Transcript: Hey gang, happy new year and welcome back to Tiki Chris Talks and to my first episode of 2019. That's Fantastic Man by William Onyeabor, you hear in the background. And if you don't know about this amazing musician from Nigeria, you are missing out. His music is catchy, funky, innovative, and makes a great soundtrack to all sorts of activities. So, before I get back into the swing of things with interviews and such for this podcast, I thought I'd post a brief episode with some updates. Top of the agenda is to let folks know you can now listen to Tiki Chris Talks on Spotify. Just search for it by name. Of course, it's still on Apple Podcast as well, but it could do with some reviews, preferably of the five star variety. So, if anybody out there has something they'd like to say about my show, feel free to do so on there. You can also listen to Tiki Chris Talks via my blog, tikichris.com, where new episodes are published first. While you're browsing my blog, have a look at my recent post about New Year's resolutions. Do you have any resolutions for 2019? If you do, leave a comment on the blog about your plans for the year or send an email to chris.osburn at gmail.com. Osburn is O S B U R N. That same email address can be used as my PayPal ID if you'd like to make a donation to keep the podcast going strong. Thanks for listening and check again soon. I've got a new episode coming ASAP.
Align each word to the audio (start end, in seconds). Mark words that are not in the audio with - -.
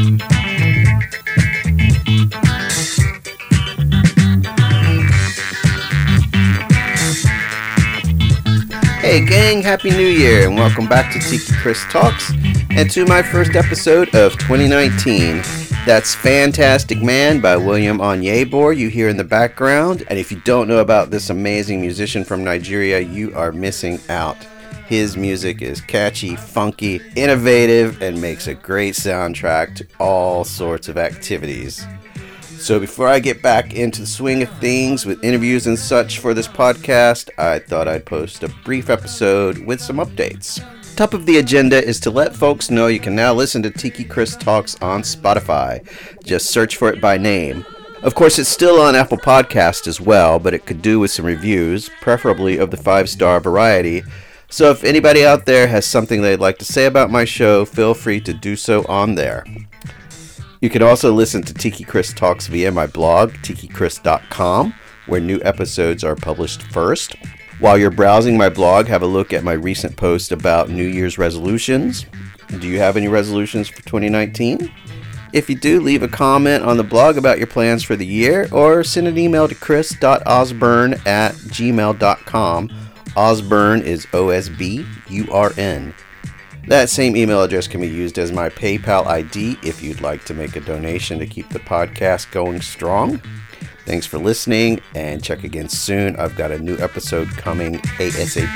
Hey 0.00 0.06
gang, 9.26 9.60
happy 9.60 9.90
new 9.90 10.06
year 10.06 10.46
and 10.46 10.56
welcome 10.56 10.86
back 10.86 11.12
to 11.12 11.18
Tiki 11.18 11.52
Chris 11.60 11.84
Talks 11.90 12.32
and 12.70 12.90
to 12.92 13.04
my 13.04 13.20
first 13.22 13.54
episode 13.56 14.14
of 14.14 14.32
2019. 14.38 15.42
That's 15.84 16.14
Fantastic 16.14 17.02
Man 17.02 17.40
by 17.40 17.58
William 17.58 17.98
Onyeabor, 17.98 18.74
you 18.74 18.88
hear 18.88 19.10
in 19.10 19.18
the 19.18 19.24
background. 19.24 20.04
And 20.08 20.18
if 20.18 20.32
you 20.32 20.40
don't 20.40 20.66
know 20.66 20.78
about 20.78 21.10
this 21.10 21.28
amazing 21.28 21.82
musician 21.82 22.24
from 22.24 22.42
Nigeria, 22.42 23.00
you 23.00 23.34
are 23.34 23.52
missing 23.52 24.00
out. 24.08 24.38
His 24.90 25.16
music 25.16 25.62
is 25.62 25.80
catchy, 25.80 26.34
funky, 26.34 27.00
innovative, 27.14 28.02
and 28.02 28.20
makes 28.20 28.48
a 28.48 28.54
great 28.54 28.94
soundtrack 28.94 29.76
to 29.76 29.86
all 30.00 30.42
sorts 30.42 30.88
of 30.88 30.98
activities. 30.98 31.86
So, 32.58 32.80
before 32.80 33.06
I 33.06 33.20
get 33.20 33.40
back 33.40 33.72
into 33.72 34.00
the 34.00 34.06
swing 34.08 34.42
of 34.42 34.50
things 34.58 35.06
with 35.06 35.22
interviews 35.22 35.68
and 35.68 35.78
such 35.78 36.18
for 36.18 36.34
this 36.34 36.48
podcast, 36.48 37.30
I 37.38 37.60
thought 37.60 37.86
I'd 37.86 38.04
post 38.04 38.42
a 38.42 38.48
brief 38.64 38.90
episode 38.90 39.58
with 39.58 39.80
some 39.80 39.98
updates. 39.98 40.60
Top 40.96 41.14
of 41.14 41.24
the 41.24 41.38
agenda 41.38 41.80
is 41.80 42.00
to 42.00 42.10
let 42.10 42.34
folks 42.34 42.68
know 42.68 42.88
you 42.88 42.98
can 42.98 43.14
now 43.14 43.32
listen 43.32 43.62
to 43.62 43.70
Tiki 43.70 44.02
Chris 44.02 44.34
Talks 44.34 44.74
on 44.82 45.02
Spotify. 45.02 45.86
Just 46.24 46.50
search 46.50 46.76
for 46.76 46.92
it 46.92 47.00
by 47.00 47.16
name. 47.16 47.64
Of 48.02 48.16
course, 48.16 48.40
it's 48.40 48.48
still 48.48 48.80
on 48.80 48.96
Apple 48.96 49.18
Podcast 49.18 49.86
as 49.86 50.00
well, 50.00 50.40
but 50.40 50.52
it 50.52 50.66
could 50.66 50.82
do 50.82 50.98
with 50.98 51.12
some 51.12 51.26
reviews, 51.26 51.88
preferably 52.00 52.58
of 52.58 52.72
the 52.72 52.76
five 52.76 53.08
star 53.08 53.38
variety. 53.38 54.02
So, 54.50 54.70
if 54.70 54.82
anybody 54.82 55.24
out 55.24 55.46
there 55.46 55.68
has 55.68 55.86
something 55.86 56.20
they'd 56.20 56.40
like 56.40 56.58
to 56.58 56.64
say 56.64 56.86
about 56.86 57.08
my 57.08 57.24
show, 57.24 57.64
feel 57.64 57.94
free 57.94 58.20
to 58.22 58.34
do 58.34 58.56
so 58.56 58.84
on 58.88 59.14
there. 59.14 59.44
You 60.60 60.68
can 60.68 60.82
also 60.82 61.12
listen 61.12 61.40
to 61.42 61.54
Tiki 61.54 61.84
Chris 61.84 62.12
Talks 62.12 62.48
via 62.48 62.72
my 62.72 62.88
blog, 62.88 63.30
tikichris.com, 63.44 64.74
where 65.06 65.20
new 65.20 65.40
episodes 65.42 66.02
are 66.02 66.16
published 66.16 66.62
first. 66.64 67.14
While 67.60 67.78
you're 67.78 67.90
browsing 67.90 68.36
my 68.36 68.48
blog, 68.48 68.86
have 68.86 69.02
a 69.02 69.06
look 69.06 69.32
at 69.32 69.44
my 69.44 69.52
recent 69.52 69.96
post 69.96 70.32
about 70.32 70.68
New 70.68 70.86
Year's 70.86 71.16
resolutions. 71.16 72.04
Do 72.58 72.66
you 72.66 72.78
have 72.80 72.96
any 72.96 73.06
resolutions 73.06 73.68
for 73.68 73.82
2019? 73.82 74.70
If 75.32 75.48
you 75.48 75.54
do, 75.54 75.80
leave 75.80 76.02
a 76.02 76.08
comment 76.08 76.64
on 76.64 76.76
the 76.76 76.82
blog 76.82 77.16
about 77.16 77.38
your 77.38 77.46
plans 77.46 77.84
for 77.84 77.94
the 77.94 78.06
year 78.06 78.48
or 78.50 78.82
send 78.82 79.06
an 79.06 79.16
email 79.16 79.46
to 79.46 79.54
chris.osburn 79.54 81.06
at 81.06 81.34
gmail.com. 81.34 82.89
Osburn 83.16 83.82
is 83.82 84.06
O 84.12 84.28
S 84.28 84.48
B 84.48 84.84
U 85.08 85.26
R 85.32 85.52
N. 85.56 85.94
That 86.66 86.90
same 86.90 87.16
email 87.16 87.42
address 87.42 87.66
can 87.66 87.80
be 87.80 87.88
used 87.88 88.18
as 88.18 88.32
my 88.32 88.48
PayPal 88.48 89.06
ID 89.06 89.56
if 89.62 89.82
you'd 89.82 90.00
like 90.00 90.24
to 90.26 90.34
make 90.34 90.56
a 90.56 90.60
donation 90.60 91.18
to 91.18 91.26
keep 91.26 91.48
the 91.48 91.58
podcast 91.58 92.30
going 92.30 92.60
strong. 92.60 93.20
Thanks 93.86 94.06
for 94.06 94.18
listening 94.18 94.80
and 94.94 95.24
check 95.24 95.42
again 95.42 95.68
soon. 95.68 96.16
I've 96.16 96.36
got 96.36 96.52
a 96.52 96.58
new 96.58 96.76
episode 96.78 97.28
coming 97.30 97.76
ASAP. 97.98 98.50